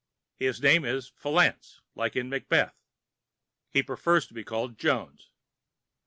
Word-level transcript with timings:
His 0.39 0.59
name 0.63 0.83
is 0.83 1.09
Fleance, 1.11 1.79
like 1.93 2.15
in 2.15 2.27
"Macbeth." 2.27 2.73
He 3.69 3.83
prefers 3.83 4.25
to 4.25 4.33
be 4.33 4.43
called 4.43 4.79
Jones. 4.79 5.29